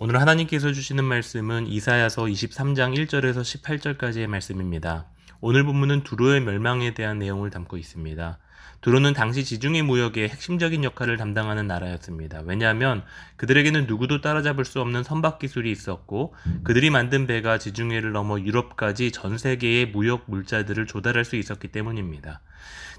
오늘 0.00 0.20
하나님께서 0.20 0.70
주시는 0.70 1.02
말씀은 1.02 1.66
이사야서 1.66 2.26
23장 2.26 2.96
1절에서 2.96 3.40
18절까지의 3.40 4.28
말씀입니다. 4.28 5.06
오늘 5.40 5.64
본문은 5.64 6.04
두로의 6.04 6.40
멸망에 6.40 6.94
대한 6.94 7.18
내용을 7.18 7.50
담고 7.50 7.76
있습니다. 7.76 8.38
두로는 8.80 9.12
당시 9.12 9.44
지중해 9.44 9.82
무역의 9.82 10.28
핵심적인 10.28 10.84
역할을 10.84 11.16
담당하는 11.16 11.66
나라였습니다. 11.66 12.42
왜냐하면 12.44 13.02
그들에게는 13.38 13.88
누구도 13.88 14.20
따라잡을 14.20 14.64
수 14.64 14.80
없는 14.80 15.02
선박 15.02 15.40
기술이 15.40 15.72
있었고 15.72 16.32
그들이 16.62 16.90
만든 16.90 17.26
배가 17.26 17.58
지중해를 17.58 18.12
넘어 18.12 18.38
유럽까지 18.38 19.10
전 19.10 19.36
세계의 19.36 19.86
무역 19.86 20.26
물자들을 20.28 20.86
조달할 20.86 21.24
수 21.24 21.34
있었기 21.34 21.72
때문입니다. 21.72 22.40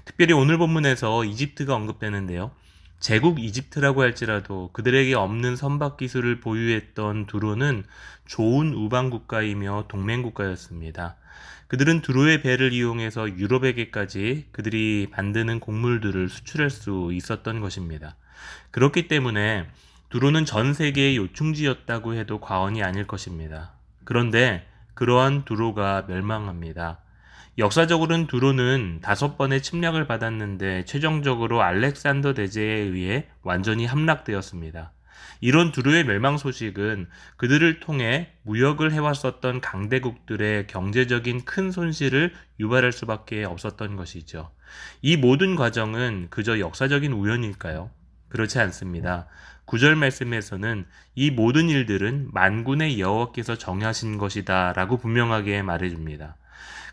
특별히 0.04 0.34
오늘 0.34 0.58
본문에서 0.58 1.24
이집트가 1.24 1.74
언급되는데요. 1.74 2.50
제국 3.00 3.40
이집트라고 3.40 4.02
할지라도 4.02 4.68
그들에게 4.74 5.14
없는 5.14 5.56
선박 5.56 5.96
기술을 5.96 6.40
보유했던 6.40 7.26
두로는 7.26 7.84
좋은 8.26 8.74
우방 8.74 9.08
국가이며 9.08 9.86
동맹 9.88 10.22
국가였습니다. 10.22 11.16
그들은 11.68 12.02
두로의 12.02 12.42
배를 12.42 12.72
이용해서 12.72 13.38
유럽에게까지 13.38 14.48
그들이 14.52 15.08
만드는 15.12 15.60
곡물들을 15.60 16.28
수출할 16.28 16.68
수 16.68 17.10
있었던 17.12 17.60
것입니다. 17.60 18.16
그렇기 18.70 19.08
때문에 19.08 19.66
두로는 20.10 20.44
전 20.44 20.74
세계의 20.74 21.16
요충지였다고 21.16 22.14
해도 22.14 22.38
과언이 22.40 22.82
아닐 22.82 23.06
것입니다. 23.06 23.72
그런데 24.04 24.66
그러한 24.94 25.44
두로가 25.46 26.04
멸망합니다. 26.06 26.98
역사적으로는 27.60 28.26
두로는 28.26 29.00
다섯 29.02 29.36
번의 29.36 29.62
침략을 29.62 30.06
받았는데 30.06 30.86
최종적으로 30.86 31.60
알렉산더 31.60 32.32
대제에 32.32 32.78
의해 32.78 33.28
완전히 33.42 33.84
함락되었습니다. 33.84 34.92
이런 35.42 35.70
두루의 35.70 36.04
멸망 36.04 36.38
소식은 36.38 37.08
그들을 37.36 37.80
통해 37.80 38.32
무역을 38.44 38.92
해왔었던 38.92 39.60
강대국들의 39.60 40.68
경제적인 40.68 41.44
큰 41.44 41.70
손실을 41.70 42.32
유발할 42.58 42.92
수밖에 42.92 43.44
없었던 43.44 43.94
것이죠. 43.94 44.50
이 45.02 45.18
모든 45.18 45.54
과정은 45.54 46.28
그저 46.30 46.60
역사적인 46.60 47.12
우연일까요? 47.12 47.90
그렇지 48.30 48.58
않습니다. 48.58 49.26
구절 49.66 49.96
말씀에서는 49.96 50.86
이 51.14 51.30
모든 51.30 51.68
일들은 51.68 52.30
만군의 52.32 53.00
여호와께서 53.00 53.56
정하신 53.56 54.16
것이다 54.16 54.72
라고 54.72 54.96
분명하게 54.96 55.60
말해줍니다. 55.60 56.36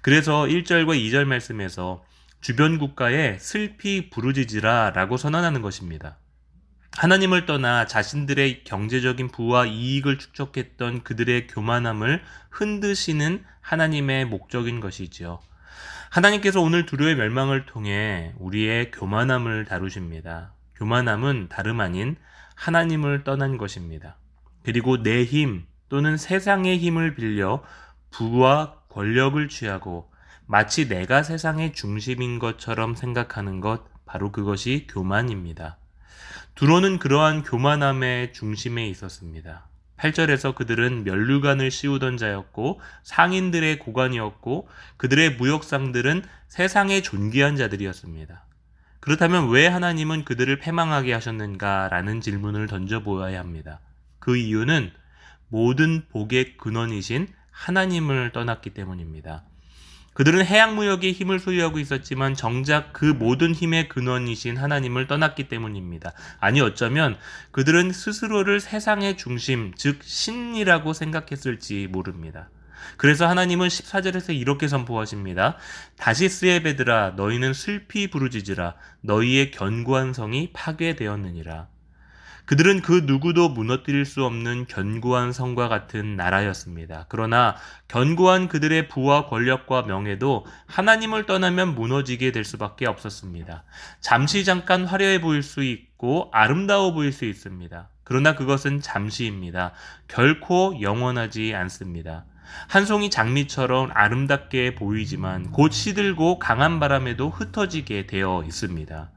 그래서 0.02 0.44
1절과 0.44 0.97
2절 1.00 1.25
말씀에서 1.25 2.03
주변 2.41 2.77
국가에 2.77 3.38
슬피 3.39 4.09
부르짖으라 4.09 4.91
라고 4.91 5.17
선언하는 5.17 5.61
것입니다. 5.61 6.17
하나님을 6.97 7.45
떠나 7.45 7.85
자신들의 7.85 8.63
경제적인 8.63 9.28
부와 9.30 9.66
이익을 9.66 10.17
축적했던 10.17 11.03
그들의 11.03 11.47
교만함을 11.47 12.23
흔드시는 12.50 13.44
하나님의 13.61 14.25
목적인 14.25 14.80
것이지요. 14.80 15.39
하나님께서 16.09 16.61
오늘 16.61 16.85
두려의 16.85 17.16
멸망을 17.16 17.66
통해 17.66 18.34
우리의 18.39 18.91
교만함을 18.91 19.66
다루십니다. 19.66 20.53
교만함은 20.75 21.50
다름 21.50 21.81
아닌 21.81 22.16
하나님을 22.56 23.24
떠난 23.24 23.57
것입니다. 23.57 24.18
그리고 24.63 25.03
내 25.03 25.25
힘 25.25 25.66
또는 25.89 26.18
세상의 26.18 26.78
힘을 26.79 27.16
빌려 27.16 27.63
부와 28.12 28.76
권력을 28.97 29.47
취하고 29.47 30.09
마치 30.47 30.88
내가 30.88 31.22
세상의 31.22 31.74
중심인 31.74 32.40
것처럼 32.40 32.96
생각하는 32.96 33.62
것 33.62 33.84
바로 34.08 34.31
그것이 34.31 34.88
교만입니다. 34.90 35.78
두로는 36.56 36.97
그러한 36.97 37.44
교만함의 37.44 38.34
중심에 38.34 38.88
있었습니다. 38.88 39.68
8절에서 39.97 40.56
그들은 40.56 41.03
멸류관을 41.03 41.69
씌우던 41.69 42.18
자였고 42.18 42.81
상인들의 43.03 43.78
고관이었고 43.78 44.68
그들의 44.97 45.36
무역상들은 45.36 46.24
세상의 46.47 47.03
존귀한 47.03 47.56
자들이었습니다. 47.56 48.46
그렇다면 49.00 49.50
왜 49.52 49.68
하나님은 49.68 50.25
그들을 50.25 50.57
패망하게 50.57 51.13
하셨는가라는 51.13 52.19
질문을 52.19 52.66
던져보아야 52.66 53.40
합니다. 53.40 53.80
그 54.18 54.38
이유는 54.38 54.91
모든 55.50 56.07
복의 56.09 56.57
근원이신 56.57 57.37
하나님을 57.57 58.31
떠났기 58.31 58.69
때문입니다. 58.72 59.44
그들은 60.13 60.45
해양 60.45 60.75
무역의 60.75 61.13
힘을 61.13 61.40
소유하고 61.40 61.78
있었지만 61.79 62.34
정작 62.34 62.91
그 62.91 63.06
모든 63.06 63.53
힘의 63.53 63.88
근원이신 63.88 64.57
하나님을 64.57 65.06
떠났기 65.06 65.47
때문입니다. 65.47 66.13
아니 66.40 66.59
어쩌면 66.59 67.18
그들은 67.51 67.91
스스로를 67.91 68.59
세상의 68.59 69.18
중심, 69.18 69.73
즉 69.75 70.00
신이라고 70.01 70.94
생각했을지 70.94 71.88
모릅니다. 71.91 72.50
그래서 72.97 73.28
하나님은 73.28 73.68
14절에서 73.68 74.35
이렇게 74.35 74.68
선포하십니다. 74.68 75.57
다시스의 75.97 76.63
베드라 76.63 77.13
너희는 77.16 77.53
슬피 77.53 78.09
부르짖으라 78.09 78.75
너희의 79.01 79.51
견고한 79.51 80.13
성이 80.13 80.51
파괴되었느니라. 80.53 81.68
그들은 82.47 82.81
그 82.81 83.03
누구도 83.06 83.50
무너뜨릴 83.50 84.06
수 84.06 84.24
없는 84.24 84.68
견고한 84.68 85.34
성과 85.34 85.68
같은 85.68 86.16
나라였습니다. 86.16 87.06
그러나 87.09 87.58
견고한 87.90 88.47
그들의 88.47 88.88
부와 88.88 89.25
권력과 89.25 89.81
명예도 89.81 90.46
하나님을 90.66 91.25
떠나면 91.25 91.75
무너지게 91.75 92.31
될 92.31 92.46
수밖에 92.46 92.86
없었습니다. 92.86 93.66
잠시 94.00 94.46
잠깐 94.46 94.86
화려해 94.86 95.19
보일 95.19 95.44
수 95.44 95.62
있고 95.62 96.30
아름다워 96.31 96.94
보일 96.94 97.12
수 97.12 97.25
있습니다. 97.25 97.90
그러나 98.06 98.34
그것은 98.36 98.80
잠시입니다. 98.80 99.74
결코 100.07 100.80
영원하지 100.80 101.53
않습니다. 101.53 102.24
한 102.69 102.86
송이 102.86 103.09
장미처럼 103.09 103.90
아름답게 103.94 104.75
보이지만 104.75 105.52
곧 105.52 105.74
시들고 105.74 106.40
강한 106.40 106.80
바람에도 106.80 107.30
흩어지게 107.30 108.07
되어 108.07 108.46
있습니다. 108.46 109.12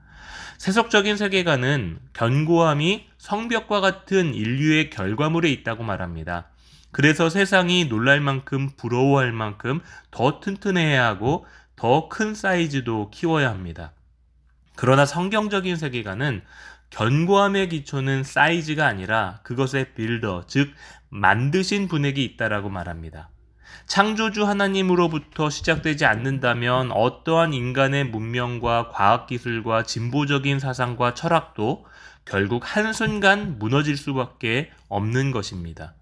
세속적인 0.59 1.17
세계관은 1.17 2.01
견고함이 2.13 3.10
성벽과 3.21 3.83
같은 3.83 4.35
인류의 4.35 4.89
결과물에 4.89 5.51
있다고 5.51 5.85
말합니다. 5.85 6.47
그래서 6.91 7.29
세상이 7.29 7.85
놀랄 7.85 8.19
만큼 8.19 8.71
부러워할 8.79 9.31
만큼 9.31 9.81
더 10.11 10.41
튼튼해야 10.41 11.05
하고 11.05 11.45
더 11.77 12.09
큰 12.09 12.35
사이즈도 12.35 13.11
키워야 13.11 13.51
합니다. 13.51 13.93
그러나 14.75 15.05
성경적인 15.05 15.77
세계관은 15.77 16.43
견고함의 16.89 17.69
기초는 17.69 18.25
사이즈가 18.25 18.87
아니라 18.87 19.41
그것의 19.43 19.93
빌더, 19.95 20.45
즉 20.47 20.73
만드신 21.11 21.89
분에게 21.89 22.23
있다라고 22.25 22.71
말합니다. 22.71 23.29
창조주 23.87 24.47
하나님으로부터 24.47 25.51
시작되지 25.51 26.07
않는다면 26.07 26.91
어떠한 26.91 27.53
인간의 27.53 28.05
문명과 28.05 28.89
과학기술과 28.89 29.83
진보적인 29.83 30.59
사상과 30.59 31.13
철학도 31.13 31.85
결국 32.25 32.63
한순간 32.65 33.59
무너질 33.59 33.97
수밖에 33.97 34.71
없는 34.89 35.31
것입니다. 35.31 35.95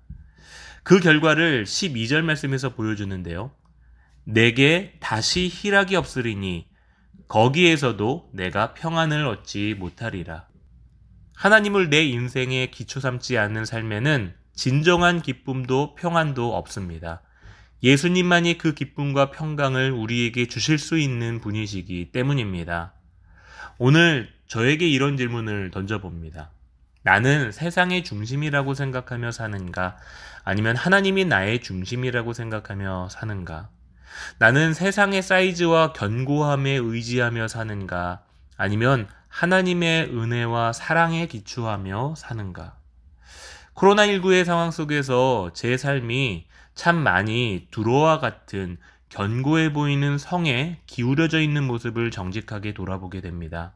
그 0.82 1.00
결과를 1.00 1.64
12절 1.64 2.22
말씀에서 2.22 2.74
보여주는데요. 2.74 3.50
내게 4.24 4.96
다시 5.00 5.48
희락이 5.48 5.96
없으리니 5.96 6.68
거기에서도 7.28 8.30
내가 8.32 8.74
평안을 8.74 9.26
얻지 9.26 9.76
못하리라. 9.78 10.46
하나님을 11.34 11.90
내 11.90 12.04
인생의 12.04 12.70
기초 12.70 13.00
삼지 13.00 13.38
않는 13.38 13.64
삶에는 13.64 14.34
진정한 14.54 15.22
기쁨도 15.22 15.94
평안도 15.94 16.56
없습니다. 16.56 17.22
예수님만이 17.82 18.58
그 18.58 18.74
기쁨과 18.74 19.30
평강을 19.30 19.92
우리에게 19.92 20.46
주실 20.48 20.78
수 20.78 20.98
있는 20.98 21.40
분이시기 21.40 22.10
때문입니다. 22.10 22.94
오늘 23.78 24.32
저에게 24.48 24.88
이런 24.88 25.16
질문을 25.16 25.70
던져봅니다. 25.70 26.50
나는 27.02 27.52
세상의 27.52 28.02
중심이라고 28.02 28.74
생각하며 28.74 29.30
사는가? 29.30 29.96
아니면 30.42 30.74
하나님이 30.74 31.26
나의 31.26 31.60
중심이라고 31.60 32.32
생각하며 32.32 33.08
사는가? 33.10 33.68
나는 34.38 34.72
세상의 34.72 35.22
사이즈와 35.22 35.92
견고함에 35.92 36.70
의지하며 36.70 37.48
사는가? 37.48 38.22
아니면 38.56 39.06
하나님의 39.28 40.10
은혜와 40.16 40.72
사랑에 40.72 41.26
기초하며 41.26 42.14
사는가? 42.16 42.76
코로나19의 43.74 44.44
상황 44.44 44.70
속에서 44.70 45.50
제 45.54 45.76
삶이 45.76 46.46
참 46.74 46.96
많이 46.96 47.68
두로와 47.70 48.18
같은 48.18 48.78
견고해 49.08 49.72
보이는 49.72 50.18
성에 50.18 50.80
기울여져 50.86 51.40
있는 51.40 51.64
모습을 51.64 52.10
정직하게 52.10 52.74
돌아보게 52.74 53.20
됩니다. 53.20 53.74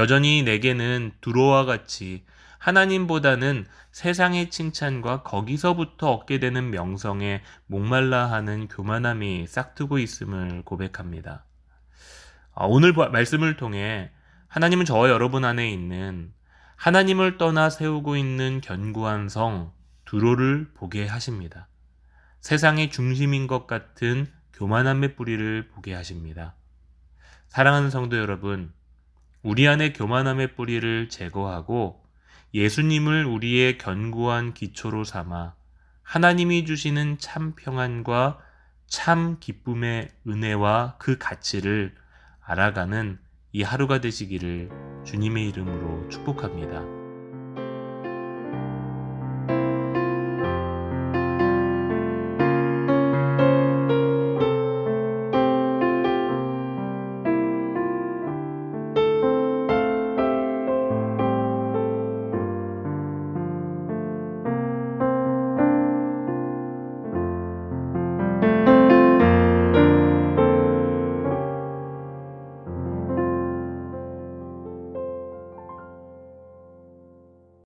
여전히 0.00 0.42
내게는 0.42 1.12
두로와 1.20 1.66
같이 1.66 2.24
하나님보다는 2.56 3.66
세상의 3.92 4.48
칭찬과 4.48 5.24
거기서부터 5.24 6.10
얻게 6.10 6.40
되는 6.40 6.70
명성에 6.70 7.42
목말라 7.66 8.32
하는 8.32 8.66
교만함이 8.68 9.46
싹트고 9.46 9.98
있음을 9.98 10.62
고백합니다. 10.64 11.44
아, 12.54 12.64
오늘 12.64 12.94
말씀을 12.94 13.58
통해 13.58 14.10
하나님은 14.48 14.86
저와 14.86 15.10
여러분 15.10 15.44
안에 15.44 15.70
있는 15.70 16.32
하나님을 16.76 17.36
떠나 17.36 17.68
세우고 17.68 18.16
있는 18.16 18.62
견고한 18.62 19.28
성, 19.28 19.70
두로를 20.06 20.70
보게 20.72 21.06
하십니다. 21.06 21.68
세상의 22.40 22.90
중심인 22.90 23.46
것 23.46 23.66
같은 23.66 24.26
교만함의 24.54 25.14
뿌리를 25.14 25.68
보게 25.68 25.92
하십니다. 25.92 26.54
사랑하는 27.48 27.90
성도 27.90 28.16
여러분, 28.16 28.72
우리 29.42 29.66
안에 29.66 29.92
교만함의 29.92 30.54
뿌리를 30.54 31.08
제거하고 31.08 32.04
예수님을 32.52 33.24
우리의 33.24 33.78
견고한 33.78 34.52
기초로 34.52 35.04
삼아 35.04 35.54
하나님이 36.02 36.66
주시는 36.66 37.18
참 37.18 37.54
평안과 37.54 38.38
참 38.86 39.38
기쁨의 39.40 40.10
은혜와 40.28 40.96
그 40.98 41.16
가치를 41.16 41.94
알아가는 42.44 43.18
이 43.52 43.62
하루가 43.62 44.00
되시기를 44.00 44.70
주님의 45.04 45.48
이름으로 45.48 46.08
축복합니다. 46.08 46.99